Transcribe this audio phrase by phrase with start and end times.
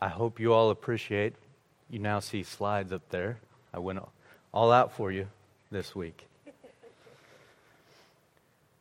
[0.00, 1.34] I hope you all appreciate.
[1.90, 3.38] You now see slides up there.
[3.74, 3.98] I went
[4.54, 5.26] all out for you
[5.72, 6.28] this week.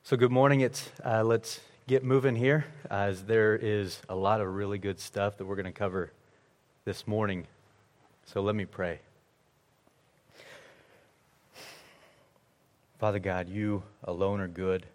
[0.03, 0.61] So, good morning.
[0.61, 5.39] It's uh, let's get moving here, as there is a lot of really good stuff
[5.39, 6.11] that we're going to cover
[6.85, 7.47] this morning.
[8.27, 8.99] So, let me pray.
[12.99, 14.85] Father God, you alone are good.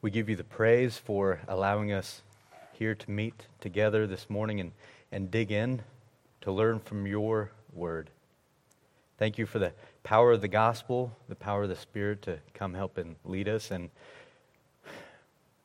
[0.00, 2.22] We give you the praise for allowing us
[2.72, 4.72] here to meet together this morning and,
[5.14, 5.80] and dig in
[6.40, 8.10] to learn from your word.
[9.16, 9.72] Thank you for the
[10.02, 13.70] power of the gospel, the power of the Spirit to come help and lead us.
[13.70, 13.90] And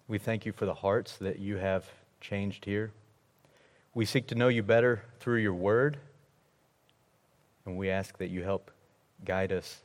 [0.08, 1.84] we thank you for the hearts that you have
[2.22, 2.92] changed here.
[3.96, 5.98] We seek to know you better through your word,
[7.66, 8.70] and we ask that you help
[9.26, 9.80] guide us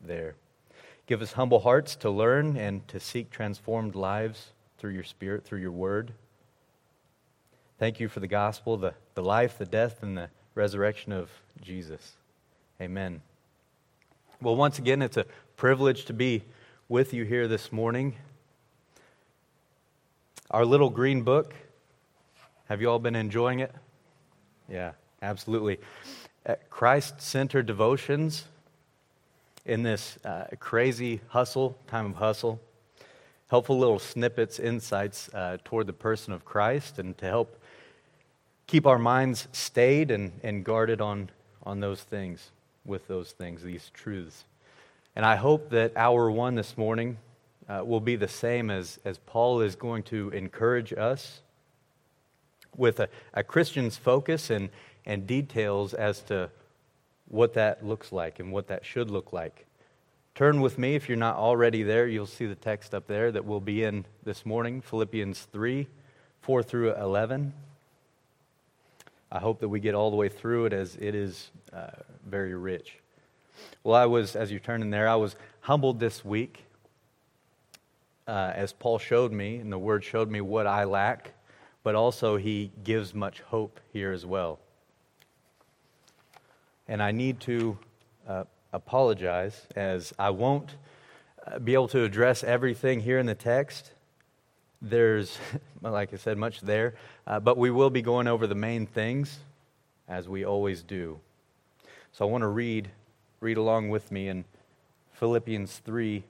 [0.00, 0.34] there.
[1.06, 5.60] Give us humble hearts to learn and to seek transformed lives through your Spirit, through
[5.60, 6.14] your word.
[7.78, 12.14] Thank you for the gospel, the, the life, the death, and the resurrection of Jesus.
[12.80, 13.22] Amen.
[14.42, 15.26] Well, once again, it's a
[15.56, 16.42] privilege to be
[16.88, 18.16] with you here this morning.
[20.50, 21.54] Our little green book,
[22.68, 23.72] have you all been enjoying it?
[24.68, 24.90] Yeah,
[25.22, 25.78] absolutely.
[26.70, 28.46] Christ centered devotions
[29.64, 32.60] in this uh, crazy hustle, time of hustle.
[33.50, 37.54] Helpful little snippets, insights uh, toward the person of Christ, and to help
[38.68, 41.30] keep our minds stayed and, and guarded on,
[41.64, 42.52] on those things,
[42.84, 44.44] with those things, these truths.
[45.16, 47.16] And I hope that hour one this morning
[47.68, 51.40] uh, will be the same as, as Paul is going to encourage us
[52.76, 54.68] with a, a Christian's focus and,
[55.04, 56.50] and details as to
[57.26, 59.66] what that looks like and what that should look like.
[60.34, 63.44] Turn with me, if you're not already there, you'll see the text up there that
[63.44, 65.88] we'll be in this morning Philippians 3
[66.42, 67.52] 4 through 11.
[69.30, 71.90] I hope that we get all the way through it as it is uh,
[72.26, 72.98] very rich.
[73.84, 76.64] Well, I was, as you're turning there, I was humbled this week
[78.26, 81.32] uh, as Paul showed me, and the word showed me what I lack,
[81.82, 84.60] but also he gives much hope here as well.
[86.86, 87.78] And I need to
[88.26, 90.76] uh, apologize as I won't
[91.46, 93.92] uh, be able to address everything here in the text.
[94.80, 95.38] There's,
[95.82, 96.94] like I said, much there,
[97.26, 99.38] uh, but we will be going over the main things
[100.08, 101.18] as we always do.
[102.12, 102.90] So I want to read,
[103.40, 104.44] read along with me in
[105.14, 106.24] Philippians 3.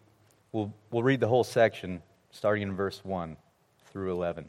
[0.53, 3.37] We'll, we'll read the whole section starting in verse 1
[3.93, 4.49] through 11.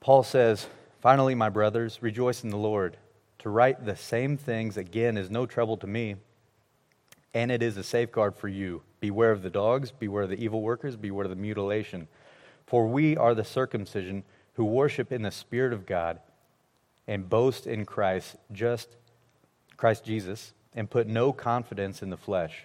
[0.00, 0.66] Paul says,
[1.00, 2.96] Finally, my brothers, rejoice in the Lord.
[3.40, 6.16] To write the same things again is no trouble to me,
[7.34, 8.82] and it is a safeguard for you.
[9.04, 12.08] Beware of the dogs, beware of the evil workers, beware of the mutilation.
[12.64, 16.20] For we are the circumcision who worship in the Spirit of God
[17.06, 18.96] and boast in Christ, just
[19.76, 22.64] Christ Jesus, and put no confidence in the flesh.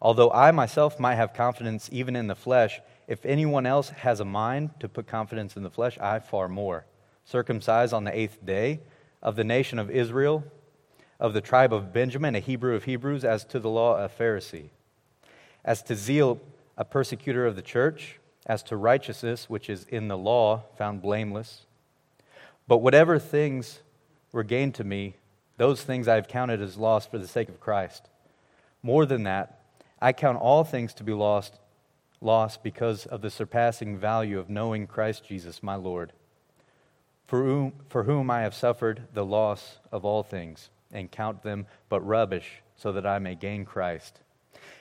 [0.00, 4.24] Although I myself might have confidence even in the flesh, if anyone else has a
[4.24, 6.86] mind to put confidence in the flesh, I far more.
[7.24, 8.78] Circumcised on the eighth day,
[9.20, 10.44] of the nation of Israel,
[11.18, 14.70] of the tribe of Benjamin, a Hebrew of Hebrews, as to the law, a Pharisee
[15.64, 16.40] as to zeal,
[16.76, 21.66] a persecutor of the church, as to righteousness, which is in the law, found blameless.
[22.66, 23.80] But whatever things
[24.32, 25.16] were gained to me,
[25.58, 28.08] those things I have counted as lost for the sake of Christ.
[28.82, 29.60] More than that,
[30.00, 31.60] I count all things to be lost,
[32.20, 36.12] lost because of the surpassing value of knowing Christ Jesus, my Lord,
[37.26, 41.66] for whom, for whom I have suffered the loss of all things, and count them
[41.88, 44.20] but rubbish, so that I may gain Christ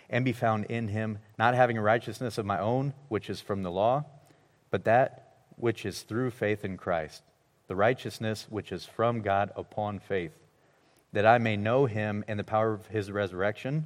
[0.09, 3.63] and be found in him, not having a righteousness of my own, which is from
[3.63, 4.03] the law,
[4.69, 7.23] but that which is through faith in Christ,
[7.67, 10.33] the righteousness which is from God upon faith,
[11.13, 13.85] that I may know him and the power of his resurrection,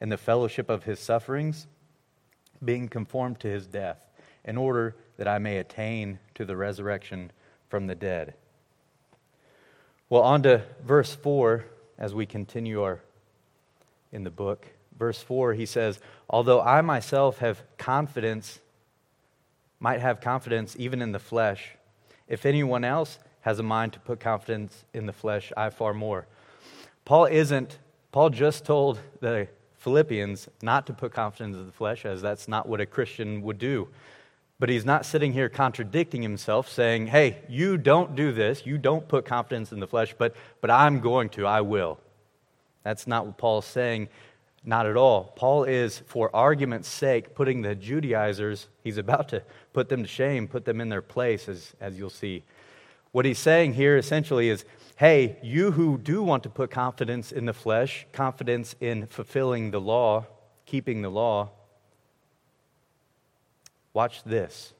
[0.00, 1.66] and the fellowship of his sufferings,
[2.64, 3.98] being conformed to his death,
[4.44, 7.30] in order that I may attain to the resurrection
[7.68, 8.34] from the dead.
[10.08, 11.64] Well, on to verse 4
[11.98, 13.00] as we continue our
[14.10, 14.66] in the book
[15.00, 15.98] verse 4, he says,
[16.28, 18.60] Although I myself have confidence,
[19.80, 21.70] might have confidence even in the flesh,
[22.28, 26.26] if anyone else has a mind to put confidence in the flesh, I far more.
[27.04, 27.78] Paul isn't,
[28.12, 29.48] Paul just told the
[29.78, 33.58] Philippians not to put confidence in the flesh, as that's not what a Christian would
[33.58, 33.88] do.
[34.58, 39.08] But he's not sitting here contradicting himself, saying, Hey, you don't do this, you don't
[39.08, 41.98] put confidence in the flesh, but, but I'm going to, I will.
[42.82, 44.08] That's not what Paul's saying.
[44.64, 45.32] Not at all.
[45.36, 49.42] Paul is, for argument's sake, putting the Judaizers, he's about to
[49.72, 52.44] put them to shame, put them in their place, as, as you'll see.
[53.12, 54.64] What he's saying here essentially is
[54.96, 59.80] hey, you who do want to put confidence in the flesh, confidence in fulfilling the
[59.80, 60.26] law,
[60.66, 61.48] keeping the law,
[63.94, 64.74] watch this.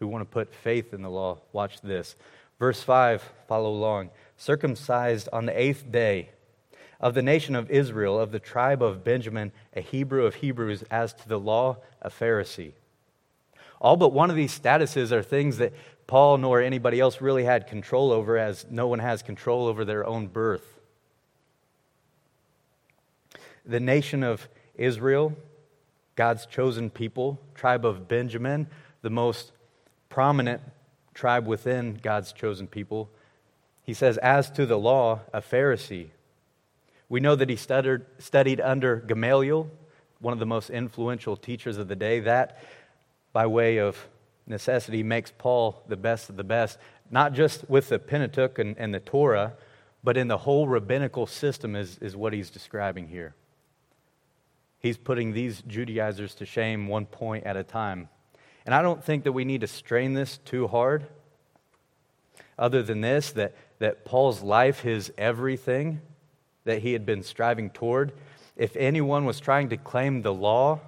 [0.00, 2.16] Who want to put faith in the law, watch this.
[2.58, 4.10] Verse 5, follow along.
[4.36, 6.30] Circumcised on the eighth day
[7.02, 11.12] of the nation of Israel, of the tribe of Benjamin, a Hebrew of Hebrews, as
[11.14, 12.72] to the law, a Pharisee.
[13.80, 15.72] All but one of these statuses are things that
[16.06, 20.06] Paul nor anybody else really had control over, as no one has control over their
[20.06, 20.78] own birth.
[23.66, 25.34] The nation of Israel,
[26.14, 28.68] God's chosen people, tribe of Benjamin,
[29.02, 29.50] the most
[30.08, 30.60] prominent
[31.14, 33.10] tribe within God's chosen people.
[33.82, 36.10] He says, As to the law, a Pharisee.
[37.12, 39.70] We know that he studied, studied under Gamaliel,
[40.20, 42.20] one of the most influential teachers of the day.
[42.20, 42.64] That,
[43.34, 44.08] by way of
[44.46, 46.78] necessity makes Paul the best of the best,
[47.10, 49.52] not just with the Pentateuch and, and the Torah,
[50.02, 53.34] but in the whole rabbinical system, is, is what he's describing here.
[54.78, 58.08] He's putting these Judaizers to shame one point at a time.
[58.64, 61.04] And I don't think that we need to strain this too hard,
[62.58, 66.00] other than this that, that Paul's life, his everything
[66.64, 68.12] that he had been striving toward,
[68.56, 70.80] if anyone was trying to claim the law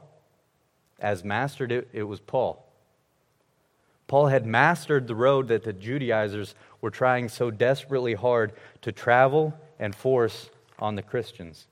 [1.01, 2.65] as mastered, it, it was Paul.
[4.07, 9.55] Paul had mastered the road that the Judaizers were trying so desperately hard to travel
[9.79, 11.67] and force on the Christians.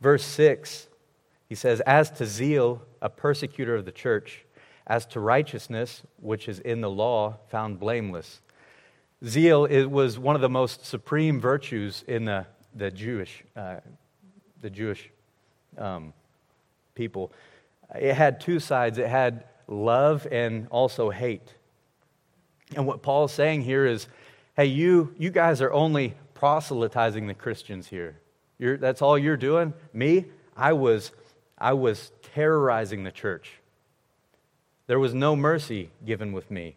[0.00, 0.88] Verse 6,
[1.48, 4.44] he says, As to zeal, a persecutor of the church,
[4.86, 8.40] as to righteousness, which is in the law, found blameless.
[9.24, 13.76] Zeal it was one of the most supreme virtues in the, the Jewish, uh,
[14.60, 15.10] the Jewish
[15.78, 16.12] um,
[16.94, 17.32] people.
[17.94, 18.98] It had two sides.
[18.98, 21.54] It had love and also hate.
[22.74, 24.06] And what Paul's saying here is
[24.56, 28.18] hey, you, you guys are only proselytizing the Christians here.
[28.58, 29.74] You're, that's all you're doing.
[29.92, 30.24] Me,
[30.56, 31.12] I was,
[31.58, 33.52] I was terrorizing the church.
[34.86, 36.76] There was no mercy given with me.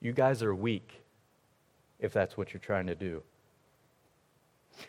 [0.00, 0.99] You guys are weak
[2.00, 3.22] if that's what you're trying to do.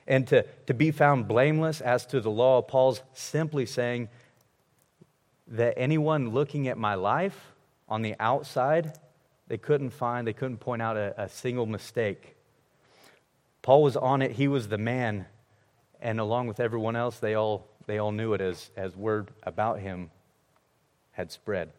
[0.07, 4.09] And to, to be found blameless as to the law, Paul's simply saying
[5.47, 7.53] that anyone looking at my life
[7.89, 8.97] on the outside,
[9.47, 12.35] they couldn't find, they couldn't point out a, a single mistake.
[13.61, 15.25] Paul was on it, he was the man,
[16.01, 19.79] and along with everyone else, they all, they all knew it as, as word about
[19.79, 20.09] him
[21.11, 21.71] had spread.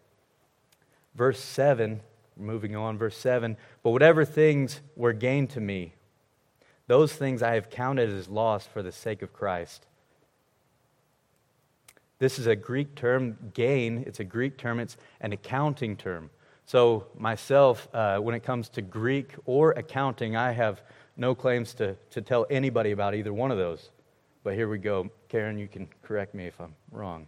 [1.15, 2.01] Verse 7,
[2.37, 5.95] moving on, verse 7 But whatever things were gained to me,
[6.87, 9.87] those things I have counted as loss for the sake of Christ.
[12.19, 14.05] This is a Greek term, gain.
[14.07, 16.31] It's a Greek term, it's an accounting term.
[16.67, 20.83] So, myself, uh, when it comes to Greek or accounting, I have
[21.17, 23.91] no claims to, to tell anybody about either one of those.
[24.45, 25.11] But here we go.
[25.29, 27.27] Karen, you can correct me if I'm wrong.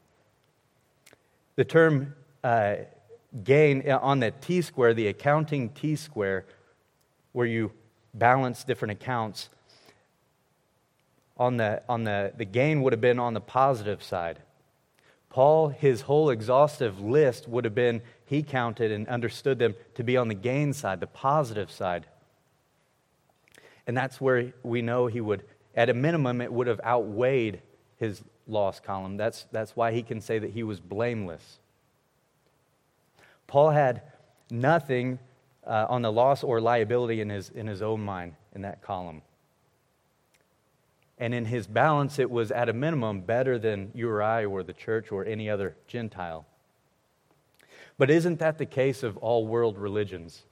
[1.56, 2.76] The term uh,
[3.42, 6.44] gain uh, on the T square, the accounting T square,
[7.32, 7.72] where you
[8.12, 9.48] balance different accounts,
[11.36, 14.38] on the, on the, the gain would have been on the positive side.
[15.30, 20.16] Paul, his whole exhaustive list would have been, he counted and understood them to be
[20.16, 22.06] on the gain side, the positive side.
[23.86, 25.42] And that's where we know he would,
[25.74, 27.60] at a minimum, it would have outweighed
[27.96, 29.16] his loss column.
[29.16, 31.58] That's, that's why he can say that he was blameless.
[33.46, 34.02] Paul had
[34.50, 35.18] nothing
[35.66, 39.22] uh, on the loss or liability in his, in his own mind in that column.
[41.18, 44.62] And in his balance, it was at a minimum better than you or I or
[44.62, 46.44] the church or any other Gentile.
[47.96, 50.42] But isn't that the case of all world religions?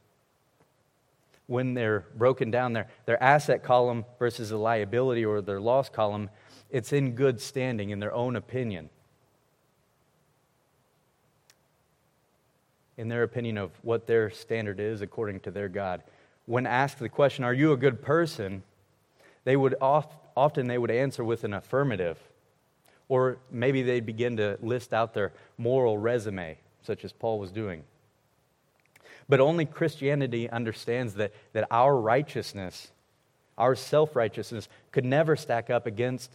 [1.47, 6.31] When they're broken down, their, their asset column versus the liability or their loss column,
[6.71, 8.89] it's in good standing in their own opinion.
[12.97, 16.03] In their opinion of what their standard is according to their God.
[16.47, 18.63] When asked the question, Are you a good person?
[19.45, 22.19] they would oft, often they would answer with an affirmative.
[23.09, 27.83] Or maybe they'd begin to list out their moral resume, such as Paul was doing.
[29.29, 32.91] But only Christianity understands that, that our righteousness,
[33.59, 36.31] our self righteousness, could never stack up against,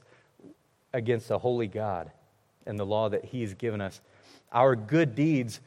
[0.94, 2.12] against a holy God
[2.66, 4.02] and the law that He's given us.
[4.52, 5.62] Our good deeds,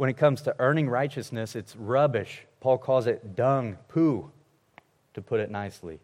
[0.00, 2.46] when it comes to earning righteousness, it's rubbish.
[2.60, 4.30] Paul calls it dung, poo,
[5.12, 6.00] to put it nicely.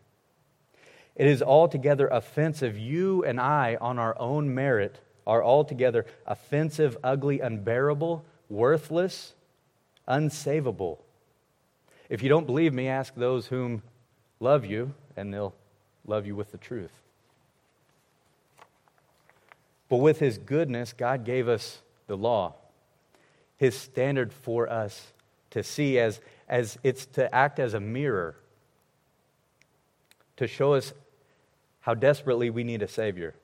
[1.14, 2.76] It is altogether offensive.
[2.76, 9.32] You and I, on our own merit, are altogether offensive, ugly, unbearable, worthless,
[10.06, 10.98] unsavable.
[12.10, 13.82] If you don't believe me, ask those whom
[14.40, 15.54] love you, and they'll
[16.06, 16.92] love you with the truth.
[19.88, 22.56] But with his goodness, God gave us the law,
[23.56, 25.12] his standard for us
[25.50, 28.36] to see as, as it's to act as a mirror,
[30.36, 30.92] to show us
[31.80, 33.34] how desperately we need a Savior.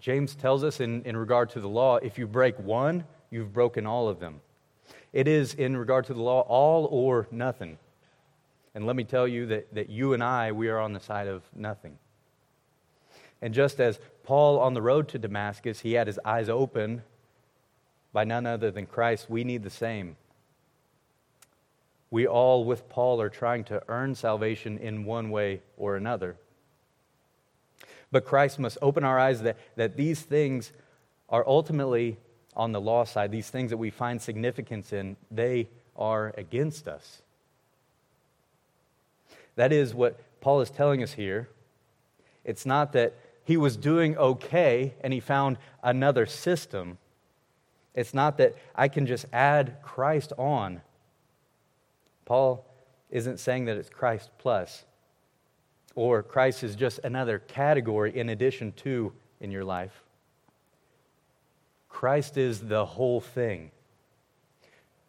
[0.00, 3.86] James tells us in, in regard to the law if you break one, you've broken
[3.86, 4.40] all of them.
[5.12, 7.78] It is, in regard to the law, all or nothing.
[8.74, 11.28] And let me tell you that, that you and I, we are on the side
[11.28, 11.96] of nothing.
[13.40, 17.02] And just as Paul on the road to Damascus, he had his eyes open
[18.14, 20.16] by none other than Christ, we need the same.
[22.10, 26.36] We all, with Paul, are trying to earn salvation in one way or another.
[28.12, 30.72] But Christ must open our eyes that, that these things
[31.28, 32.16] are ultimately
[32.54, 37.20] on the law side, these things that we find significance in, they are against us.
[39.56, 41.48] That is what Paul is telling us here.
[42.44, 46.98] It's not that he was doing okay and he found another system.
[47.94, 50.80] It's not that I can just add Christ on.
[52.24, 52.66] Paul
[53.10, 54.84] isn't saying that it's Christ plus
[55.94, 60.02] or Christ is just another category in addition to in your life.
[61.88, 63.70] Christ is the whole thing.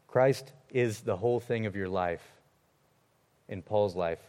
[0.08, 2.22] Christ is the whole thing of your life,
[3.50, 4.20] in Paul's life.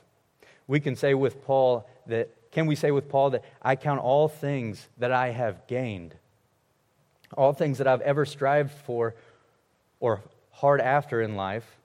[0.67, 4.29] We can say with Paul that, can we say with Paul that I count all
[4.29, 6.15] things that I have gained,
[7.37, 9.15] all things that I've ever strived for
[10.01, 11.77] or hard after in life,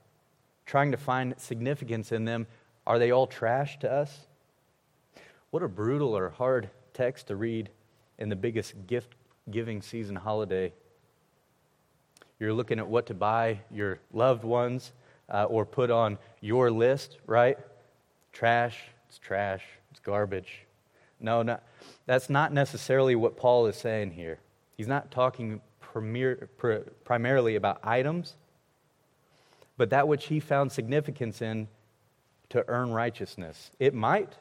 [0.66, 2.48] trying to find significance in them,
[2.86, 4.28] are they all trash to us?
[5.50, 7.70] What a brutal or hard text to read
[8.18, 9.16] in the biggest gift
[9.50, 10.72] giving season holiday.
[12.40, 14.94] You're looking at what to buy your loved ones
[15.30, 17.58] uh, or put on your list, right?
[18.34, 18.80] Trash,
[19.10, 20.66] it's trash, it's garbage.
[21.20, 21.64] No, not,
[22.06, 24.40] that's not necessarily what Paul is saying here.
[24.82, 28.34] He's not talking premier, pr- primarily about items,
[29.78, 31.68] but that which he found significance in
[32.50, 33.70] to earn righteousness.
[33.78, 34.34] It might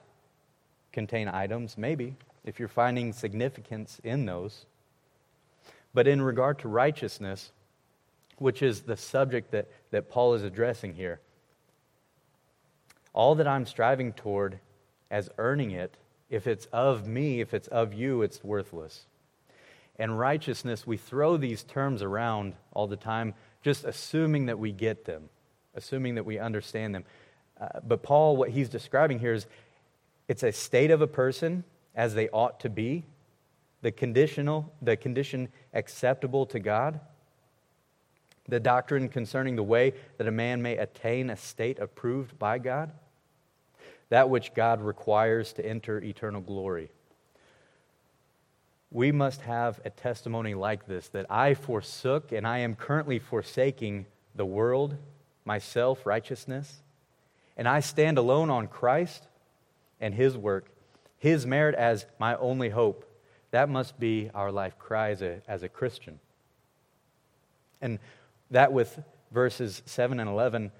[0.92, 4.64] contain items, maybe, if you're finding significance in those.
[5.92, 7.52] But in regard to righteousness,
[8.38, 11.20] which is the subject that, that Paul is addressing here,
[13.12, 14.59] all that I'm striving toward
[15.11, 15.99] as earning it,
[16.30, 19.04] if it's of me, if it's of you, it's worthless.
[20.00, 25.04] And righteousness, we throw these terms around all the time, just assuming that we get
[25.04, 25.28] them,
[25.75, 27.04] assuming that we understand them.
[27.61, 29.47] Uh, but Paul, what he's describing here is
[30.26, 31.64] it's a state of a person
[31.95, 33.04] as they ought to be,
[33.83, 36.99] the conditional, the condition acceptable to God,
[38.49, 42.90] the doctrine concerning the way that a man may attain a state approved by God,
[44.09, 46.88] that which God requires to enter eternal glory.
[48.92, 54.06] We must have a testimony like this that I forsook and I am currently forsaking
[54.35, 54.97] the world,
[55.44, 56.82] myself, righteousness,
[57.56, 59.28] and I stand alone on Christ
[60.00, 60.66] and His work,
[61.18, 63.04] His merit as my only hope.
[63.52, 66.18] That must be our life cry as a, as a Christian.
[67.80, 68.00] And
[68.50, 68.99] that with
[69.30, 70.73] verses 7 and 11,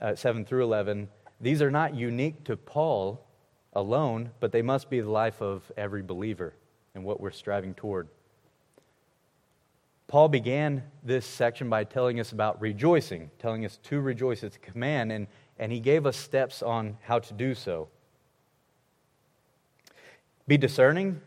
[0.00, 1.08] uh, 7 through 11,
[1.40, 3.24] these are not unique to Paul
[3.72, 6.52] alone, but they must be the life of every believer
[6.94, 8.08] and what we're striving toward.
[10.06, 14.42] Paul began this section by telling us about rejoicing, telling us to rejoice.
[14.42, 15.26] It's a command, and,
[15.58, 17.88] and he gave us steps on how to do so.
[20.46, 21.20] Be discerning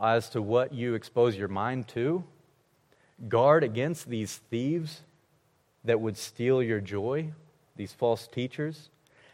[0.00, 2.24] as to what you expose your mind to.
[3.28, 5.02] Guard against these thieves
[5.84, 7.30] that would steal your joy,
[7.76, 8.90] these false teachers.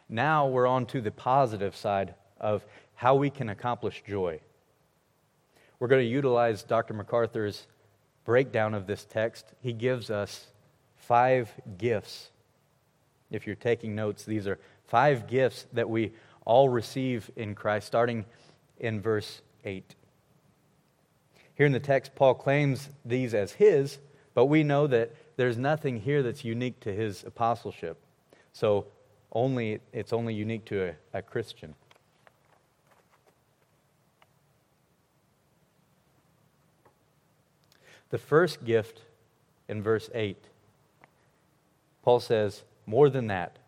[0.08, 2.64] Now we're on to the positive side of
[2.94, 4.40] how we can accomplish joy.
[5.84, 6.94] We're going to utilize Dr.
[6.94, 7.66] MacArthur's
[8.24, 9.52] breakdown of this text.
[9.60, 10.46] He gives us
[10.96, 12.30] five gifts.
[13.30, 16.12] If you're taking notes, these are five gifts that we
[16.46, 18.24] all receive in Christ, starting
[18.78, 19.94] in verse 8.
[21.54, 23.98] Here in the text, Paul claims these as his,
[24.32, 27.98] but we know that there's nothing here that's unique to his apostleship.
[28.54, 28.86] So
[29.32, 31.74] only, it's only unique to a, a Christian.
[38.10, 39.02] The first gift
[39.68, 40.36] in verse 8,
[42.02, 43.58] Paul says, More than that,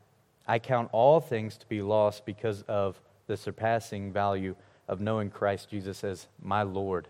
[0.47, 4.55] I count all things to be lost because of the surpassing value
[4.89, 7.09] of knowing Christ Jesus as my Lord,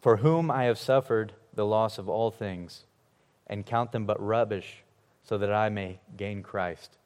[0.00, 2.84] for whom I have suffered the loss of all things,
[3.46, 4.82] and count them but rubbish,
[5.22, 6.96] so that I may gain Christ.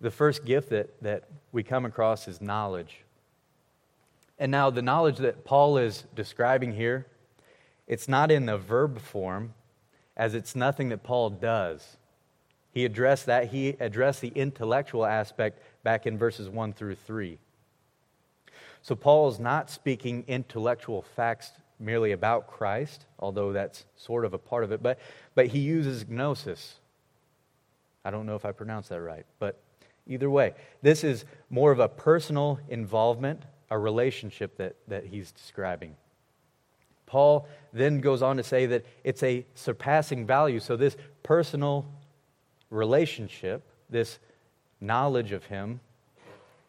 [0.00, 2.98] the first gift that, that we come across is knowledge.
[4.38, 7.06] And now, the knowledge that Paul is describing here,
[7.86, 9.54] it's not in the verb form,
[10.16, 11.96] as it's nothing that Paul does.
[12.70, 13.48] He addressed that.
[13.48, 17.38] He addressed the intellectual aspect back in verses 1 through 3.
[18.82, 24.38] So, Paul is not speaking intellectual facts merely about Christ, although that's sort of a
[24.38, 24.98] part of it, but,
[25.34, 26.76] but he uses gnosis.
[28.04, 29.60] I don't know if I pronounced that right, but
[30.06, 35.96] either way, this is more of a personal involvement, a relationship that, that he's describing.
[37.06, 40.60] Paul then goes on to say that it's a surpassing value.
[40.60, 41.86] So, this personal
[42.70, 44.18] relationship, this
[44.80, 45.80] knowledge of him,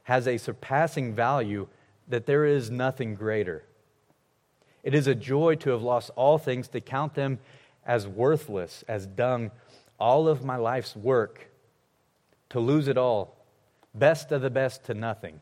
[0.04, 1.68] has a surpassing value
[2.08, 3.64] that there is nothing greater.
[4.84, 7.40] It is a joy to have lost all things, to count them
[7.86, 9.52] as worthless, as dung,
[10.00, 11.50] all of my life's work,
[12.50, 13.36] to lose it all,
[13.94, 15.42] best of the best to nothing.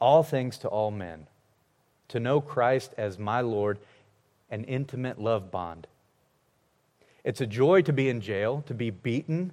[0.00, 1.26] All things to all men,
[2.14, 3.76] to know Christ as my Lord,
[4.48, 5.88] an intimate love bond.
[7.24, 9.50] It's a joy to be in jail, to be beaten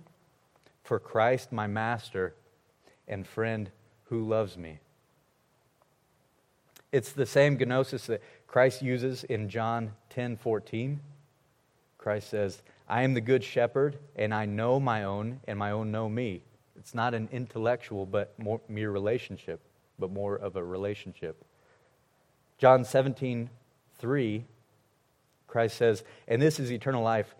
[0.83, 2.35] for Christ, my master
[3.07, 3.71] and friend
[4.09, 4.77] who loves me.
[6.91, 10.99] It's the same gnosis that Christ uses in John 10 14.
[11.97, 15.91] Christ says, I am the good shepherd, and I know my own, and my own
[15.91, 16.43] know me.
[16.77, 19.61] It's not an intellectual, but more, mere relationship,
[19.97, 21.43] but more of a relationship.
[22.61, 23.49] John 17
[23.97, 24.45] 3,
[25.47, 27.33] Christ says, And this is eternal life,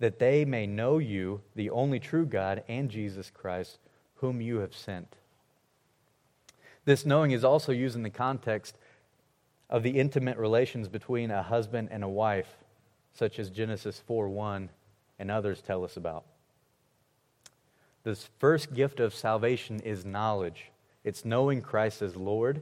[0.00, 3.78] that they may know you, the only true God, and Jesus Christ,
[4.16, 5.16] whom you have sent.
[6.84, 8.76] This knowing is also used in the context
[9.70, 12.58] of the intimate relations between a husband and a wife,
[13.14, 14.68] such as Genesis 4 1
[15.18, 16.26] and others tell us about.
[18.04, 20.70] This first gift of salvation is knowledge.
[21.02, 22.60] It's knowing Christ as Lord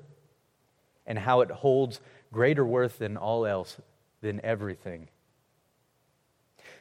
[1.06, 2.00] and how it holds
[2.32, 3.78] greater worth than all else,
[4.20, 5.08] than everything.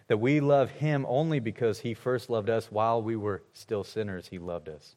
[0.07, 4.27] That we love Him only because He first loved us while we were still sinners,
[4.27, 4.95] He loved us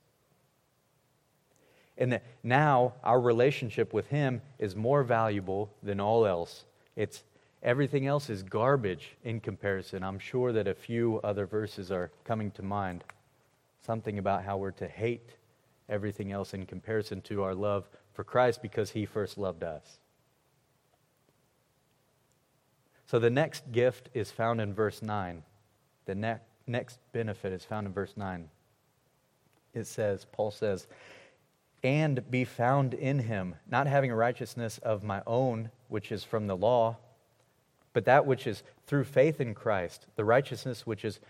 [1.99, 6.65] and that now our relationship with Him is more valuable than all else.
[6.95, 7.25] It's
[7.63, 10.03] everything else is garbage in comparison.
[10.03, 13.05] I'm sure that a few other verses are coming to mind.
[13.83, 15.31] Something about how we're to hate
[15.89, 19.99] everything else in comparison to our love for Christ because He first loved us.
[23.07, 25.45] So the next gift is found in verse 9.
[26.07, 28.49] The ne- next benefit is found in verse 9.
[29.75, 30.89] It says, Paul says,
[31.83, 36.47] and be found in him, not having a righteousness of my own, which is from
[36.49, 36.97] the law,
[37.93, 41.21] but that which is through faith in Christ, the righteousness which is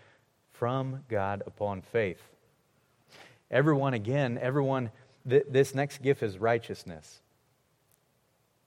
[0.53, 2.21] from God upon faith.
[3.51, 4.89] Everyone, again, everyone,
[5.29, 7.21] th- this next gift is righteousness.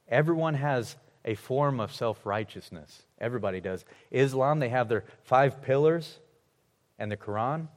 [0.08, 3.02] Everyone has a form of self righteousness.
[3.20, 3.84] Everybody does.
[4.10, 6.18] Islam, they have their five pillars
[6.98, 7.68] and the Quran.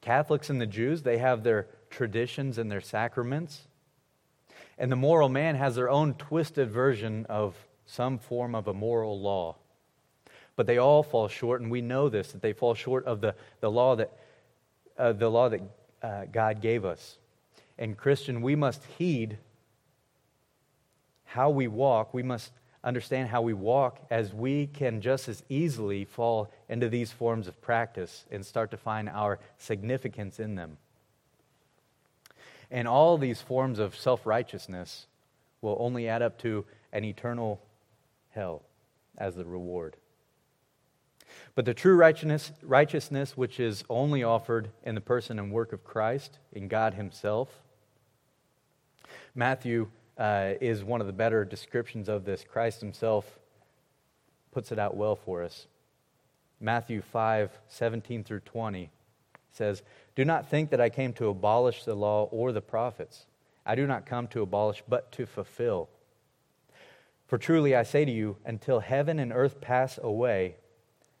[0.00, 3.66] Catholics and the Jews, they have their traditions and their sacraments.
[4.78, 7.56] And the moral man has their own twisted version of
[7.86, 9.56] some form of a moral law.
[10.54, 13.34] But they all fall short, and we know this, that they fall short of the,
[13.60, 14.12] the law that,
[14.96, 15.60] uh, the law that
[16.02, 17.18] uh, God gave us.
[17.78, 19.38] And, Christian, we must heed
[21.24, 22.12] how we walk.
[22.12, 27.12] We must understand how we walk as we can just as easily fall into these
[27.12, 30.78] forms of practice and start to find our significance in them.
[32.70, 35.06] And all these forms of self righteousness
[35.60, 37.60] will only add up to an eternal
[38.30, 38.62] hell
[39.16, 39.96] as the reward.
[41.54, 45.84] But the true righteousness, righteousness, which is only offered in the person and work of
[45.84, 47.48] Christ, in God Himself,
[49.38, 49.86] Matthew
[50.18, 52.42] uh, is one of the better descriptions of this.
[52.42, 53.38] Christ Himself
[54.50, 55.68] puts it out well for us.
[56.60, 58.90] Matthew 5 17 through 20
[59.52, 59.84] says,
[60.16, 63.26] Do not think that I came to abolish the law or the prophets.
[63.64, 65.88] I do not come to abolish, but to fulfill.
[67.28, 70.56] For truly I say to you, until heaven and earth pass away,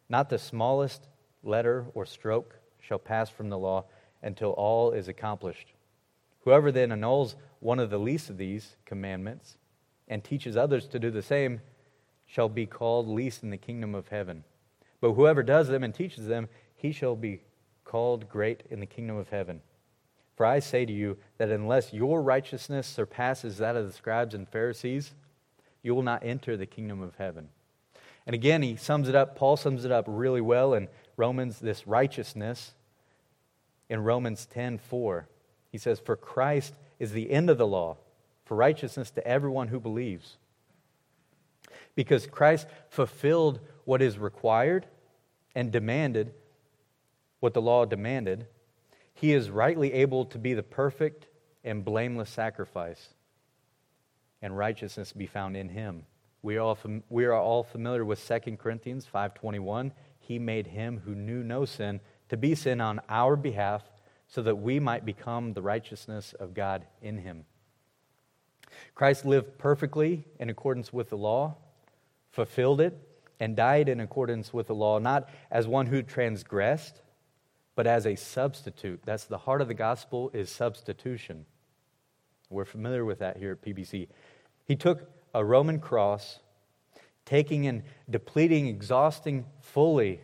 [0.08, 1.06] not the smallest
[1.44, 3.84] letter or stroke shall pass from the law
[4.24, 5.72] until all is accomplished.
[6.40, 9.56] Whoever then annuls one of the least of these commandments
[10.06, 11.60] and teaches others to do the same
[12.26, 14.44] shall be called least in the kingdom of heaven.
[15.00, 17.42] But whoever does them and teaches them, he shall be
[17.84, 19.60] called great in the kingdom of heaven.
[20.36, 24.48] For I say to you that unless your righteousness surpasses that of the scribes and
[24.48, 25.12] Pharisees,
[25.82, 27.48] you will not enter the kingdom of heaven.
[28.26, 31.86] And again, he sums it up, Paul sums it up really well in Romans this
[31.86, 32.74] righteousness.
[33.88, 35.26] in Romans 10 4.
[35.70, 37.96] He says, For Christ is the end of the law,
[38.44, 40.36] for righteousness to everyone who believes.
[41.94, 44.86] Because Christ fulfilled what is required
[45.54, 46.32] and demanded
[47.40, 48.46] what the law demanded,
[49.14, 51.26] he is rightly able to be the perfect
[51.64, 53.14] and blameless sacrifice,
[54.40, 56.04] and righteousness be found in him.
[56.42, 59.92] We are all, fam- we are all familiar with 2 Corinthians 5.21.
[60.20, 63.82] He made him who knew no sin to be sin on our behalf
[64.28, 67.44] so that we might become the righteousness of God in him.
[68.94, 71.56] Christ lived perfectly in accordance with the law,
[72.30, 72.96] fulfilled it,
[73.40, 77.00] and died in accordance with the law, not as one who transgressed,
[77.74, 79.00] but as a substitute.
[79.04, 81.46] That's the heart of the gospel is substitution.
[82.50, 84.08] We're familiar with that here at PBC.
[84.66, 86.40] He took a Roman cross,
[87.24, 90.20] taking and depleting, exhausting fully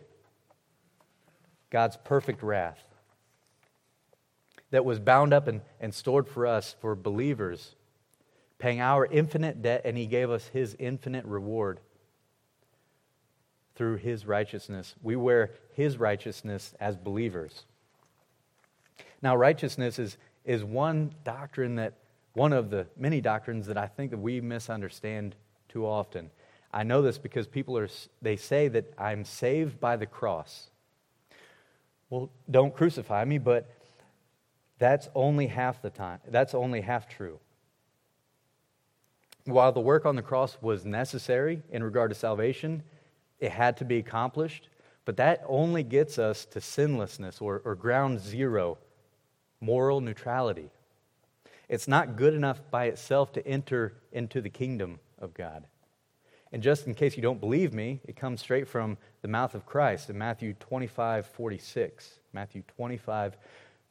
[1.71, 2.83] God's perfect wrath
[4.75, 7.75] that was bound up and, and stored for us, for believers,
[8.59, 11.79] paying our infinite debt, and He gave us His infinite reward
[13.75, 14.95] through His righteousness.
[15.01, 17.63] We wear His righteousness as believers.
[19.21, 21.93] Now, righteousness is, is one doctrine that,
[22.33, 25.35] one of the many doctrines that I think that we misunderstand
[25.69, 26.31] too often.
[26.73, 27.87] I know this because people are,
[28.21, 30.69] they say that I'm saved by the cross.
[32.09, 33.69] Well, don't crucify me, but
[34.77, 36.19] that's only half the time.
[36.27, 37.39] That's only half true.
[39.45, 42.83] While the work on the cross was necessary in regard to salvation,
[43.39, 44.69] it had to be accomplished,
[45.05, 48.79] but that only gets us to sinlessness or, or ground zero,
[49.61, 50.71] moral neutrality.
[51.69, 55.65] It's not good enough by itself to enter into the kingdom of God.
[56.51, 59.65] And just in case you don't believe me, it comes straight from the mouth of
[59.65, 62.19] Christ in Matthew 25, 46.
[62.33, 63.37] Matthew 25,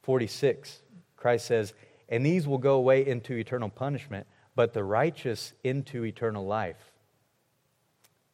[0.05, 0.81] 46.
[1.17, 1.73] Christ says,
[2.07, 6.91] And these will go away into eternal punishment, but the righteous into eternal life.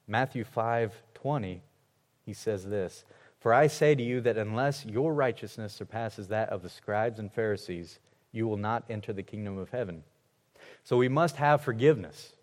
[0.07, 1.61] Matthew 5, 20,
[2.25, 3.05] he says this
[3.39, 7.31] For I say to you that unless your righteousness surpasses that of the scribes and
[7.31, 7.99] Pharisees,
[8.33, 10.03] you will not enter the kingdom of heaven.
[10.83, 12.33] So we must have forgiveness.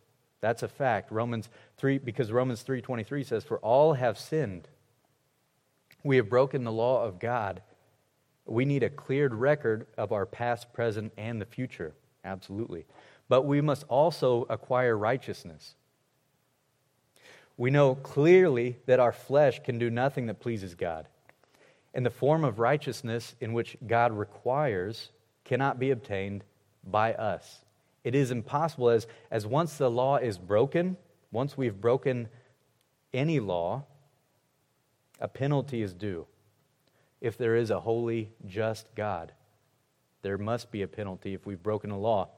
[0.40, 1.10] That's a fact.
[1.10, 4.68] Romans 3 because Romans 3:23 says for all have sinned.
[6.04, 7.62] We have broken the law of God.
[8.48, 11.94] We need a cleared record of our past, present, and the future.
[12.24, 12.86] Absolutely.
[13.28, 15.74] But we must also acquire righteousness.
[17.56, 21.08] We know clearly that our flesh can do nothing that pleases God.
[21.92, 25.10] And the form of righteousness in which God requires
[25.44, 26.44] cannot be obtained
[26.84, 27.64] by us.
[28.04, 30.96] It is impossible, as, as once the law is broken,
[31.32, 32.28] once we've broken
[33.12, 33.84] any law,
[35.20, 36.26] a penalty is due.
[37.20, 39.32] If there is a holy, just God,
[40.22, 42.28] there must be a penalty if we've broken a law.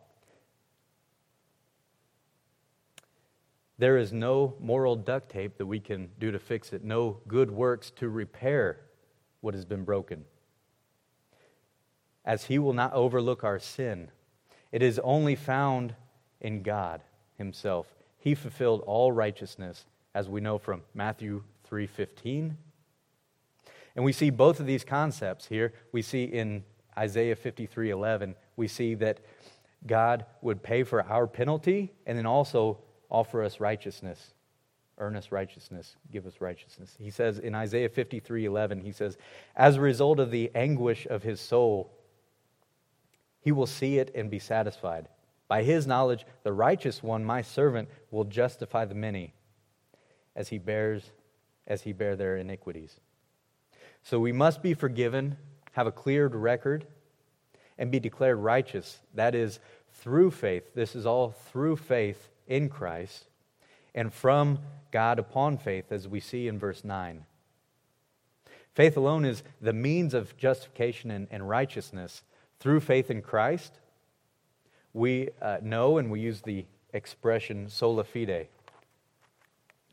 [3.79, 7.51] There is no moral duct tape that we can do to fix it, no good
[7.51, 8.81] works to repair
[9.41, 10.25] what has been broken.
[12.25, 14.11] As He will not overlook our sin,
[14.71, 15.95] it is only found
[16.41, 17.01] in God
[17.39, 17.87] Himself.
[18.19, 22.57] He fulfilled all righteousness, as we know from Matthew 3:15.
[24.01, 25.75] And we see both of these concepts here.
[25.93, 26.65] We see in
[26.97, 29.21] Isaiah 53:11, we see that
[29.87, 32.79] God would pay for our penalty and then also
[33.11, 34.33] offer us righteousness,
[34.97, 36.97] earn us righteousness, give us righteousness.
[36.99, 39.19] He says in Isaiah 53 11, he says,
[39.55, 41.93] As a result of the anguish of his soul,
[43.43, 45.11] he will see it and be satisfied.
[45.47, 49.35] By his knowledge, the righteous one, my servant, will justify the many
[50.35, 51.11] as he bears
[51.67, 52.99] as he bear their iniquities.
[54.03, 55.37] So we must be forgiven,
[55.73, 56.87] have a cleared record,
[57.79, 58.99] and be declared righteous.
[59.15, 59.61] That is
[59.93, 60.75] through faith.
[60.75, 63.27] This is all through faith in Christ
[63.95, 64.61] and from
[64.91, 67.25] God upon faith, as we see in verse 9.
[68.75, 72.23] Faith alone is the means of justification and, and righteousness.
[72.61, 73.73] Through faith in Christ,
[74.93, 78.49] we uh, know and we use the expression sola fide.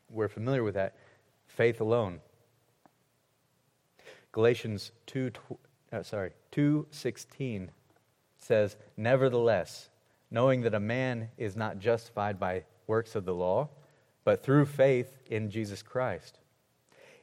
[0.10, 0.96] We're familiar with that.
[1.48, 2.20] Faith alone.
[4.32, 5.32] Galatians 2,
[5.92, 7.70] uh, sorry, 2.16
[8.38, 9.90] says, Nevertheless,
[10.30, 13.70] knowing that a man is not justified by works of the law,
[14.24, 16.40] but through faith in Jesus Christ.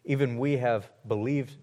[0.04, 1.56] Even we have believed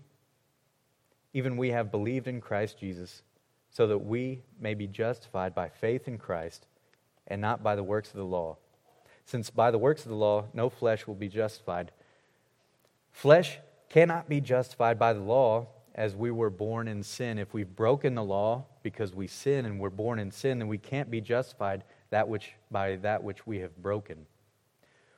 [1.34, 3.23] even we have believed in Christ Jesus
[3.69, 6.67] so that we may be justified by faith in Christ
[7.27, 8.58] and not by the works of the law.
[9.25, 11.91] Since by the works of the law no flesh will be justified.
[13.12, 13.60] Flesh
[13.91, 17.38] cannot be justified by the law, as we were born in sin.
[17.38, 20.77] If we've broken the law because we sin and we're born in sin, then we
[20.77, 24.25] can't be justified that which, by that which we have broken.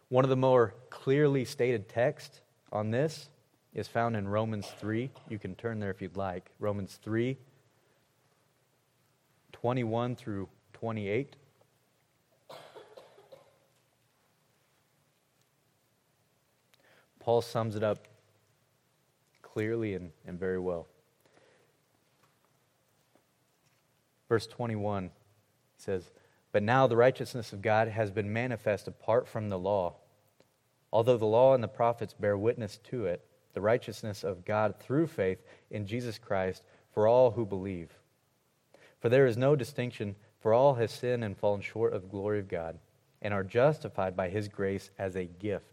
[0.09, 3.29] One of the more clearly stated texts on this
[3.75, 5.11] is found in Romans 3.
[5.29, 6.49] You can turn there if you'd like.
[6.59, 7.37] Romans 3,
[9.51, 11.35] 21 through 28.
[17.19, 18.07] Paul sums it up
[19.53, 20.87] clearly and, and very well.
[24.27, 25.11] Verse 21
[25.77, 26.09] says,
[26.51, 29.95] But now the righteousness of God has been manifest apart from the law.
[30.91, 35.07] Although the law and the prophets bear witness to it, the righteousness of God through
[35.07, 35.39] faith
[35.69, 37.91] in Jesus Christ for all who believe.
[38.99, 42.39] For there is no distinction, for all have sinned and fallen short of the glory
[42.39, 42.79] of God,
[43.21, 45.72] and are justified by his grace as a gift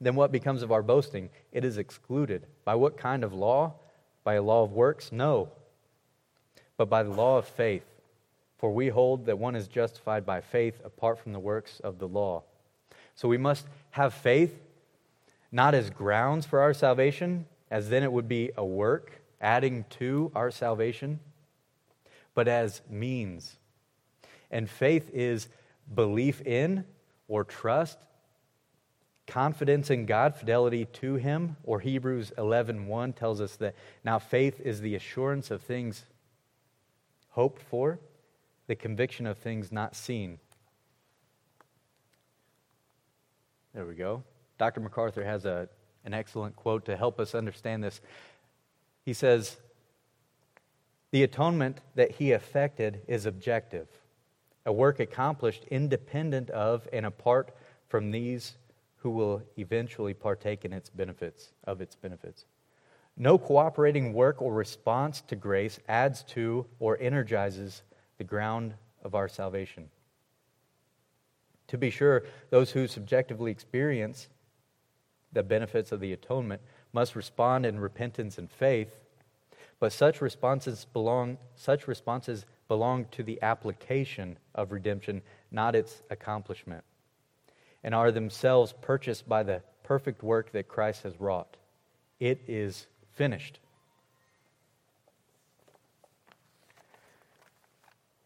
[0.00, 1.30] then what becomes of our boasting?
[1.52, 2.46] It is excluded.
[2.64, 3.74] By what kind of law?
[4.24, 5.10] By a law of works?
[5.10, 5.50] No,
[6.76, 7.84] but by the law of faith.
[8.58, 12.08] For we hold that one is justified by faith apart from the works of the
[12.08, 12.42] law.
[13.14, 14.60] So we must have faith
[15.50, 20.30] not as grounds for our salvation, as then it would be a work adding to
[20.34, 21.20] our salvation,
[22.34, 23.56] but as means.
[24.50, 25.48] And faith is
[25.92, 26.84] belief in
[27.28, 27.98] or trust
[29.28, 34.80] confidence in God, fidelity to him, or Hebrews 11:1 tells us that now faith is
[34.80, 36.06] the assurance of things
[37.30, 38.00] hoped for,
[38.66, 40.40] the conviction of things not seen.
[43.74, 44.24] There we go.
[44.56, 44.80] Dr.
[44.80, 45.68] MacArthur has a,
[46.04, 48.00] an excellent quote to help us understand this.
[49.04, 49.58] He says,
[51.10, 53.88] The atonement that he effected is objective,
[54.64, 57.54] a work accomplished independent of and apart
[57.88, 58.56] from these
[58.98, 62.44] who will eventually partake in its benefits, of its benefits.
[63.16, 67.82] No cooperating work or response to grace adds to or energizes
[68.16, 69.88] the ground of our salvation.
[71.68, 74.28] To be sure, those who subjectively experience
[75.32, 79.04] the benefits of the atonement must respond in repentance and faith,
[79.78, 86.84] but such responses belong such responses belong to the application of redemption, not its accomplishment
[87.82, 91.56] and are themselves purchased by the perfect work that Christ has wrought.
[92.20, 93.60] It is finished.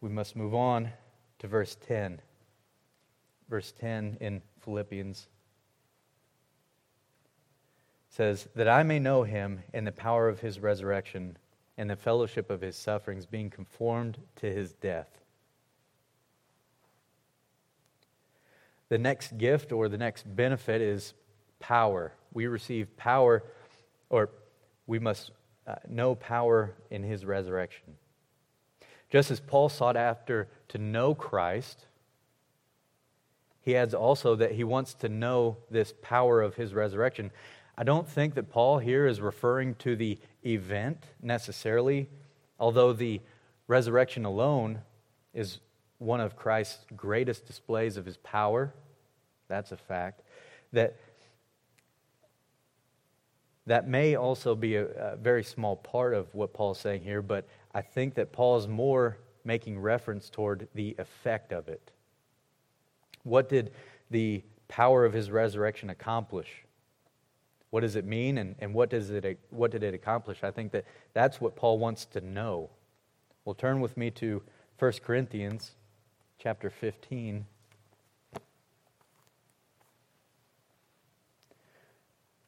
[0.01, 0.89] We must move on
[1.39, 2.19] to verse 10.
[3.49, 5.27] Verse 10 in Philippians
[8.09, 11.37] says, That I may know him in the power of his resurrection
[11.77, 15.22] and the fellowship of his sufferings, being conformed to his death
[18.93, 21.15] The next gift or the next benefit is
[21.59, 22.13] power.
[22.31, 23.43] We receive power,
[24.11, 24.29] or
[24.85, 25.31] we must
[25.65, 27.95] uh, know power in his resurrection.
[29.09, 31.87] Just as Paul sought after to know Christ,
[33.61, 37.31] he adds also that he wants to know this power of his resurrection.
[37.75, 42.09] I don't think that Paul here is referring to the event necessarily,
[42.59, 43.21] although the
[43.65, 44.83] resurrection alone
[45.33, 45.61] is
[45.97, 48.71] one of Christ's greatest displays of his power.
[49.53, 50.23] That's a fact.
[50.71, 50.95] That,
[53.67, 57.47] that may also be a, a very small part of what Paul's saying here, but
[57.71, 61.91] I think that Paul is more making reference toward the effect of it.
[63.21, 63.73] What did
[64.09, 66.49] the power of his resurrection accomplish?
[67.69, 70.39] What does it mean and, and what, does it, what did it accomplish?
[70.41, 72.71] I think that that's what Paul wants to know.
[73.45, 74.41] Well, turn with me to
[74.79, 75.73] 1 Corinthians
[76.39, 77.45] chapter 15.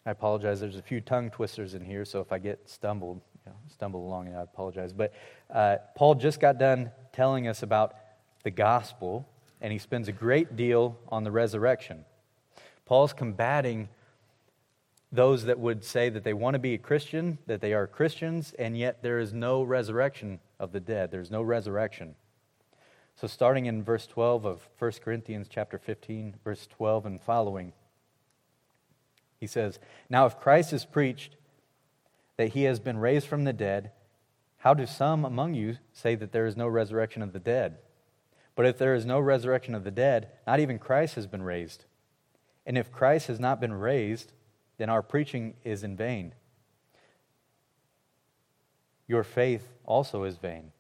[0.06, 0.60] I apologize.
[0.60, 4.06] There's a few tongue twisters in here, so if I get stumbled, you know, stumble
[4.06, 4.94] along, and I apologize.
[4.94, 5.14] But
[5.52, 7.96] uh, Paul just got done telling us about
[8.44, 9.28] the gospel,
[9.62, 12.06] and he spends a great deal on the resurrection.
[12.86, 13.90] Paul's combating
[15.12, 18.54] those that would say that they want to be a Christian, that they are Christians,
[18.60, 21.10] and yet there is no resurrection of the dead.
[21.10, 22.14] There's no resurrection.
[23.16, 27.74] So starting in verse 12 of 1 Corinthians chapter 15, verse 12 and following,
[29.46, 29.78] he says,
[30.10, 31.36] Now if Christ is preached
[32.38, 33.92] that he has been raised from the dead,
[34.58, 37.78] How do some among you say that there is no resurrection of the dead?
[38.56, 41.86] But if there is no resurrection of the dead, not even Christ has been raised.
[42.66, 44.34] And if Christ has not been raised,
[44.78, 46.34] then our preaching is in vain.
[49.08, 50.72] Your faith also is vain.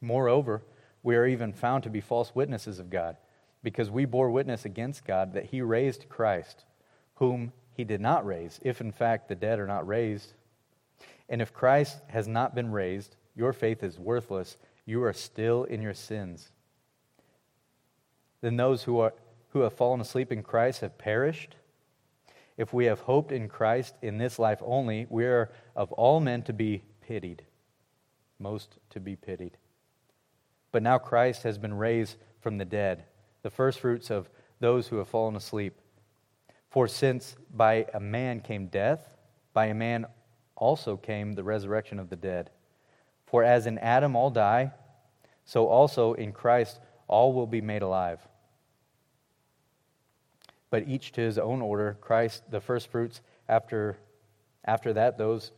[0.00, 0.62] Moreover,
[1.02, 3.16] we are even found to be false witnesses of God,
[3.64, 6.64] because we bore witness against God that he raised Christ,
[7.22, 10.32] whom he did not raise, if in fact the dead are not raised.
[11.28, 14.56] And if Christ has not been raised, your faith is worthless.
[14.86, 16.50] You are still in your sins.
[18.40, 19.14] Then those who, are,
[19.50, 21.54] who have fallen asleep in Christ have perished.
[22.56, 26.42] If we have hoped in Christ in this life only, we are of all men
[26.42, 27.44] to be pitied,
[28.40, 29.56] most to be pitied.
[30.72, 33.04] But now Christ has been raised from the dead,
[33.44, 35.78] the firstfruits of those who have fallen asleep.
[36.72, 39.14] For since by a man came death,
[39.52, 40.06] by a man
[40.56, 42.48] also came the resurrection of the dead.
[43.26, 44.72] For as in Adam all die,
[45.44, 48.26] so also in Christ all will be made alive.
[50.70, 53.98] But each to his own order, Christ the firstfruits, after,
[54.64, 55.52] after that, those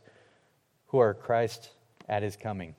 [0.87, 1.69] who are Christ
[2.09, 2.75] at his coming.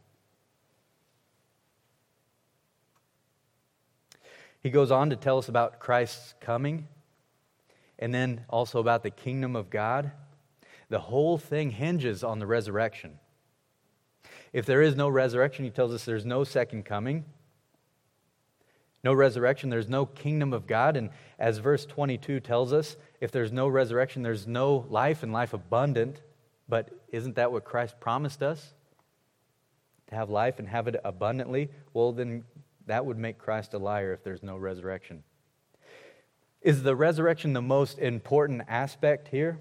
[4.61, 6.87] He goes on to tell us about Christ's coming
[7.98, 10.12] and then also about the kingdom of God.
[10.88, 13.18] The whole thing hinges on the resurrection.
[14.52, 17.24] If there is no resurrection, he tells us there's no second coming.
[19.04, 20.96] No resurrection, there's no kingdom of God.
[20.96, 25.52] And as verse 22 tells us, if there's no resurrection, there's no life and life
[25.52, 26.22] abundant.
[26.68, 28.74] But isn't that what Christ promised us?
[30.09, 31.70] To have life and have it abundantly?
[31.92, 32.44] Well, then
[32.87, 35.22] that would make Christ a liar if there's no resurrection.
[36.66, 39.61] Is the resurrection the most important aspect here?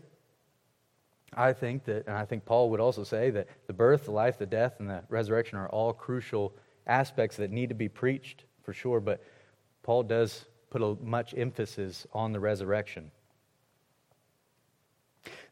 [1.35, 4.39] I think that, and I think Paul would also say that the birth, the life,
[4.39, 6.55] the death, and the resurrection are all crucial
[6.87, 9.23] aspects that need to be preached for sure, but
[9.83, 13.11] Paul does put a, much emphasis on the resurrection.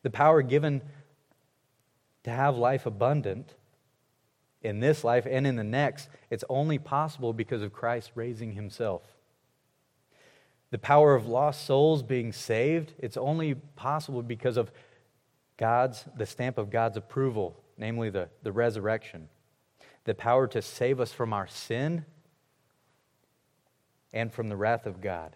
[0.01, 0.81] The power given
[2.23, 3.53] to have life abundant
[4.63, 9.03] in this life and in the next, it's only possible because of Christ raising himself.
[10.73, 14.71] The power of lost souls being saved, it's only possible because of
[15.55, 19.29] God's, the stamp of God's approval, namely the, the resurrection.
[20.05, 22.05] The power to save us from our sin
[24.13, 25.35] and from the wrath of God.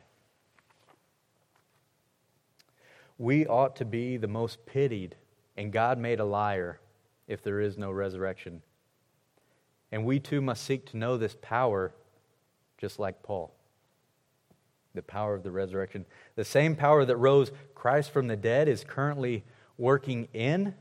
[3.19, 5.17] We ought to be the most pitied
[5.56, 6.80] and God made a liar
[7.28, 8.63] if there is no resurrection.
[9.91, 11.93] And we too must seek to know this power
[12.80, 13.54] just like Paul.
[14.97, 16.07] The power of the resurrection.
[16.36, 19.43] The same power that rose Christ from the dead is currently
[19.77, 20.73] working in,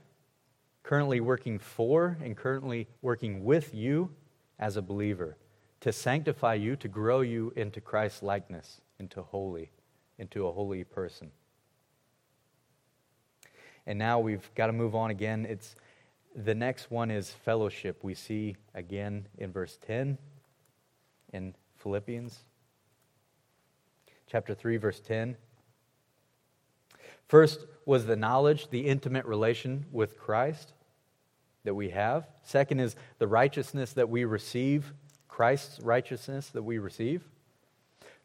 [0.82, 4.10] currently working for, and currently working with you
[4.58, 5.36] as a believer
[5.80, 9.70] to sanctify you, to grow you into Christ's likeness, into holy,
[10.18, 11.30] into a holy person.
[13.86, 15.44] And now we've got to move on again.
[15.46, 15.76] It's
[16.34, 18.02] the next one is fellowship.
[18.02, 20.16] We see again in verse 10
[21.34, 22.46] in Philippians
[24.26, 25.36] chapter 3 verse 10.
[27.28, 30.72] First was the knowledge, the intimate relation with Christ
[31.64, 32.26] that we have.
[32.44, 34.92] Second is the righteousness that we receive,
[35.28, 37.22] Christ's righteousness that we receive.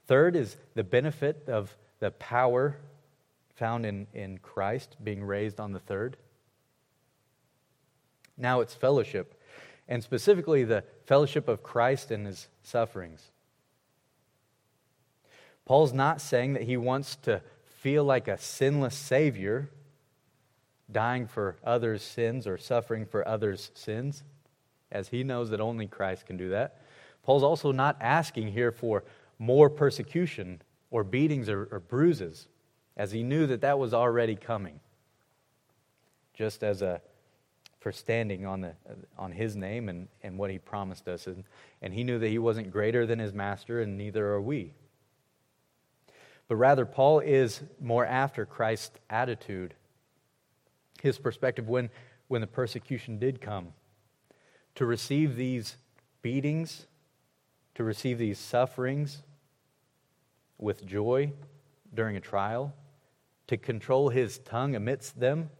[0.07, 2.77] Third is the benefit of the power
[3.55, 6.17] found in, in Christ being raised on the third.
[8.37, 9.39] Now it's fellowship,
[9.87, 13.30] and specifically the fellowship of Christ and his sufferings.
[15.65, 19.69] Paul's not saying that he wants to feel like a sinless Savior
[20.91, 24.23] dying for others' sins or suffering for others' sins,
[24.91, 26.81] as he knows that only Christ can do that.
[27.23, 29.03] Paul's also not asking here for
[29.39, 32.47] more persecution or beatings or, or bruises
[32.97, 34.79] as he knew that that was already coming,
[36.33, 37.01] just as a
[37.81, 38.75] for standing on, the,
[39.17, 41.25] on his name and, and what he promised us.
[41.25, 41.43] And,
[41.81, 44.75] and he knew that he wasn't greater than his master, and neither are we.
[46.51, 49.73] But rather, Paul is more after Christ's attitude,
[51.01, 51.89] his perspective when,
[52.27, 53.69] when the persecution did come.
[54.75, 55.77] To receive these
[56.21, 56.87] beatings,
[57.75, 59.23] to receive these sufferings
[60.57, 61.31] with joy
[61.93, 62.73] during a trial,
[63.47, 65.51] to control his tongue amidst them.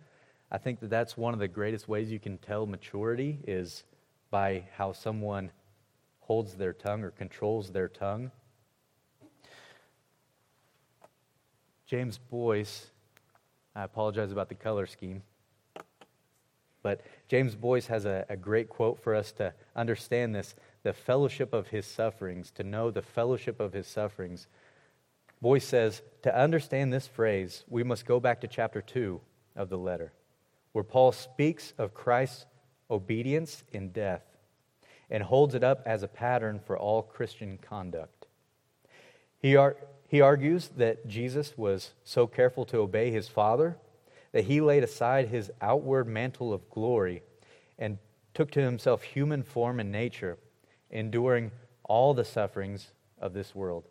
[0.52, 3.86] I think that that's one of the greatest ways you can tell maturity is
[4.30, 5.52] by how someone
[6.20, 8.32] holds their tongue or controls their tongue.
[11.92, 12.88] James Boice,
[13.76, 15.24] I apologize about the color scheme,
[16.82, 21.52] but James Boice has a, a great quote for us to understand this the fellowship
[21.52, 24.48] of his sufferings, to know the fellowship of his sufferings.
[25.42, 29.20] Boice says, to understand this phrase, we must go back to chapter 2
[29.58, 30.14] of the letter,
[30.72, 32.46] where Paul speaks of Christ's
[32.90, 34.24] obedience in death
[35.10, 38.28] and holds it up as a pattern for all Christian conduct.
[39.40, 39.76] He, ar-
[40.12, 43.78] he argues that Jesus was so careful to obey his Father
[44.34, 47.24] that he laid aside his outward mantle of glory
[47.80, 47.98] and
[48.34, 50.38] took to himself human form and nature,
[50.90, 51.52] enduring
[51.84, 53.86] all the sufferings of this world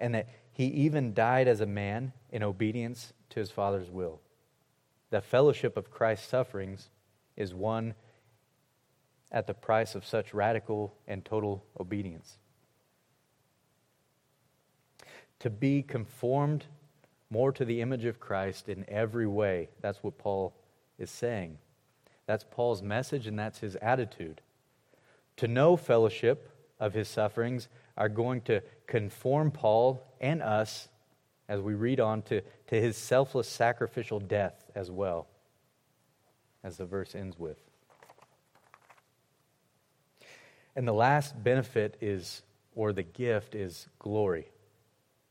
[0.00, 4.20] and that he even died as a man in obedience to his Father's will.
[5.10, 6.90] The fellowship of Christ's sufferings
[7.36, 7.94] is won
[9.30, 12.38] at the price of such radical and total obedience.
[15.40, 16.66] To be conformed
[17.30, 19.68] more to the image of Christ in every way.
[19.80, 20.54] That's what Paul
[20.98, 21.58] is saying.
[22.26, 24.40] That's Paul's message, and that's his attitude.
[25.36, 30.88] To know fellowship of his sufferings are going to conform Paul and us
[31.48, 35.26] as we read on to, to his selfless sacrificial death as well,
[36.62, 37.58] as the verse ends with.
[40.76, 42.42] And the last benefit is,
[42.74, 44.48] or the gift is glory.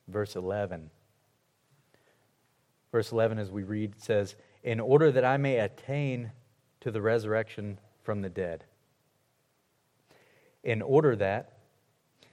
[0.07, 0.89] Verse 11.
[2.91, 6.31] Verse 11, as we read, says, In order that I may attain
[6.81, 8.63] to the resurrection from the dead.
[10.63, 11.57] In order that,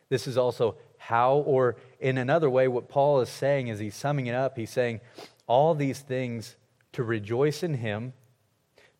[0.08, 4.26] this is also how, or in another way, what Paul is saying is he's summing
[4.26, 4.56] it up.
[4.56, 5.00] He's saying,
[5.46, 6.56] all these things
[6.92, 8.12] to rejoice in Him,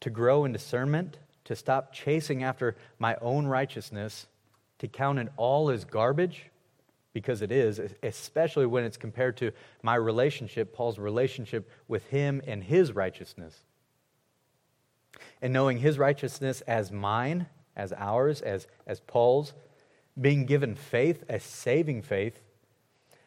[0.01, 4.27] to grow in discernment, to stop chasing after my own righteousness,
[4.79, 6.51] to count it all as garbage,
[7.15, 9.53] because it is, especially when it's compared to
[9.83, 13.62] my relationship, Paul's relationship with Him and His righteousness.
[15.41, 17.47] And knowing His righteousness as mine,
[17.77, 19.55] as ours, as, as Paul's,
[20.21, 22.41] being given faith, a saving faith,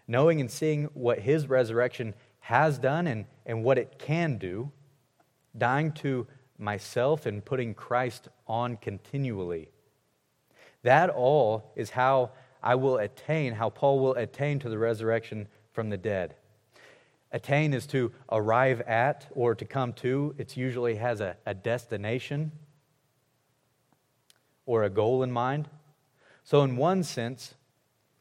[0.08, 4.72] knowing and seeing what his resurrection has done and, and what it can do,
[5.58, 6.28] dying to
[6.58, 9.70] myself and putting Christ on continually.
[10.84, 12.32] That all is how
[12.68, 16.36] I will attain, how Paul will attain to the resurrection from the dead.
[17.32, 20.36] Attain is to arrive at or to come to.
[20.38, 22.52] It usually has a, a destination
[24.66, 25.70] or a goal in mind.
[26.44, 27.56] So, in one sense,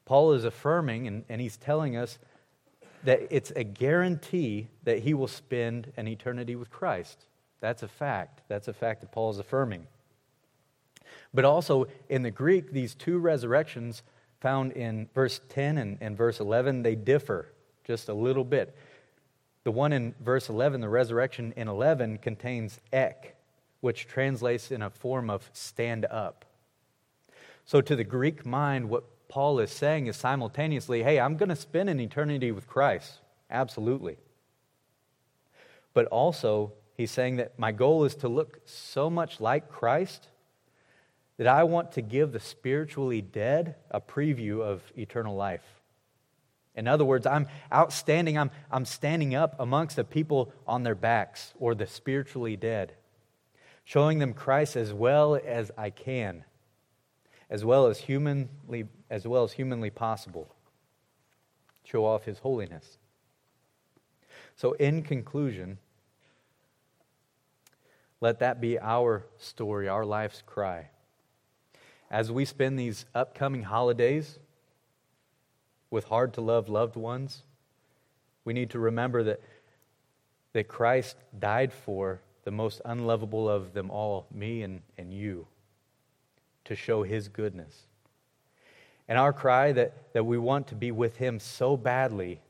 [0.04, 2.20] Paul is affirming and, and he's telling us
[3.02, 7.24] that it's a guarantee that he will spend an eternity with Christ.
[7.58, 8.42] That's a fact.
[8.46, 9.88] That's a fact that Paul is affirming.
[11.34, 14.04] But also in the Greek, these two resurrections
[14.40, 17.52] found in verse 10 and, and verse 11, they differ
[17.84, 18.76] just a little bit.
[19.64, 23.36] The one in verse 11, the resurrection in 11, contains ek,
[23.80, 26.44] which translates in a form of stand up.
[27.64, 31.56] So, to the Greek mind, what Paul is saying is simultaneously, hey, I'm going to
[31.56, 33.18] spend an eternity with Christ.
[33.50, 34.18] Absolutely.
[35.94, 40.28] But also, he's saying that my goal is to look so much like Christ
[41.38, 45.64] that I want to give the spiritually dead a preview of eternal life.
[46.74, 51.54] In other words, I'm outstanding, I'm, I'm standing up amongst the people on their backs
[51.58, 52.94] or the spiritually dead,
[53.84, 56.44] showing them Christ as well as I can
[57.48, 60.48] as well as humanly as well as humanly possible.
[61.84, 62.98] Show off his holiness.
[64.56, 65.78] So in conclusion
[68.20, 70.88] let that be our story our life's cry
[72.10, 74.38] as we spend these upcoming holidays
[75.90, 77.42] with hard to love loved ones
[78.44, 79.40] we need to remember that
[80.56, 85.46] that Christ died for the most unlovable of them all me and, and you
[86.64, 87.82] to show his goodness.
[89.06, 92.40] And our cry that, that we want to be with him so badly,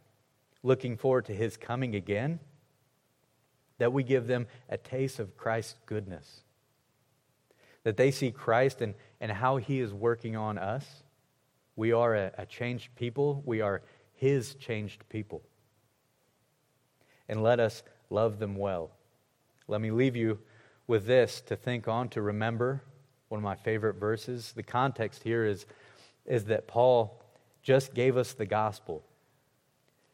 [0.63, 2.39] looking forward to his coming again,
[3.79, 6.43] that we give them a taste of Christ's goodness.
[7.83, 10.85] That they see Christ and, and how he is working on us.
[11.75, 13.83] We are a, a changed people, we are
[14.15, 15.43] his changed people.
[17.29, 18.91] And let us love them well.
[19.69, 20.39] Let me leave you
[20.87, 22.83] with this to think on, to remember
[23.29, 24.53] one of my favorite verses.
[24.53, 25.67] The context here is,
[26.25, 27.21] is that Paul
[27.63, 29.03] just gave us the gospel.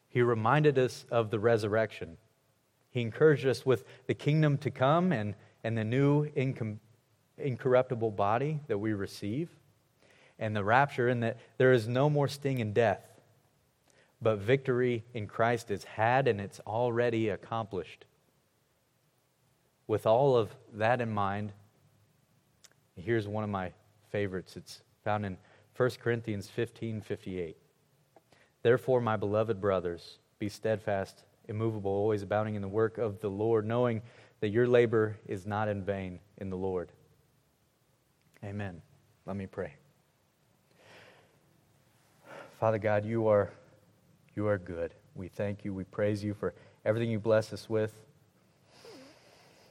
[0.08, 2.16] He reminded us of the resurrection.
[2.90, 6.78] He encouraged us with the kingdom to come and, and the new incom-
[7.42, 9.48] incorruptible body that we receive,
[10.38, 13.02] and the rapture, in that there is no more sting in death,
[14.20, 18.04] but victory in Christ is had and it's already accomplished.
[19.86, 21.52] with all of that in mind,
[22.96, 23.72] here's one of my
[24.10, 24.56] favorites.
[24.56, 25.36] It's found in
[25.76, 27.56] 1 Corinthians 15 58.
[28.62, 33.66] Therefore, my beloved brothers, be steadfast, immovable, always abounding in the work of the Lord,
[33.66, 34.02] knowing
[34.40, 36.90] that your labor is not in vain in the Lord.
[38.44, 38.82] Amen.
[39.24, 39.74] Let me pray.
[42.58, 43.52] Father God, you are,
[44.34, 44.94] you are good.
[45.14, 45.72] We thank you.
[45.72, 47.94] We praise you for everything you bless us with.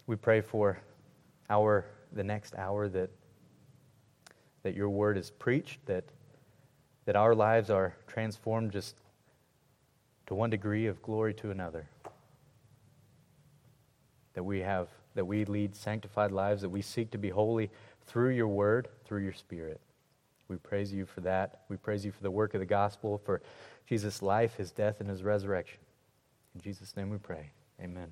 [0.07, 0.79] We pray for
[1.49, 3.09] our the next hour that
[4.63, 6.05] that your word is preached, that
[7.05, 8.95] that our lives are transformed just
[10.27, 11.87] to one degree of glory to another.
[14.33, 17.69] That we have that we lead sanctified lives, that we seek to be holy
[18.07, 19.81] through your word, through your spirit.
[20.47, 21.61] We praise you for that.
[21.69, 23.41] We praise you for the work of the gospel, for
[23.87, 25.79] Jesus' life, his death, and his resurrection.
[26.55, 27.51] In Jesus' name we pray.
[27.81, 28.11] Amen.